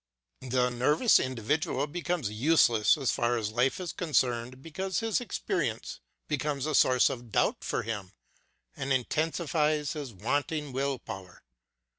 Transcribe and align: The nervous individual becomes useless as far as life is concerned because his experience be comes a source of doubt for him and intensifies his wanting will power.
The 0.41 0.71
nervous 0.71 1.19
individual 1.19 1.85
becomes 1.85 2.31
useless 2.31 2.97
as 2.97 3.11
far 3.11 3.37
as 3.37 3.51
life 3.51 3.79
is 3.79 3.93
concerned 3.93 4.63
because 4.63 4.99
his 5.01 5.21
experience 5.21 5.99
be 6.27 6.39
comes 6.39 6.65
a 6.65 6.73
source 6.73 7.07
of 7.11 7.31
doubt 7.31 7.63
for 7.63 7.83
him 7.83 8.11
and 8.75 8.91
intensifies 8.91 9.93
his 9.93 10.11
wanting 10.11 10.71
will 10.71 10.97
power. 10.97 11.43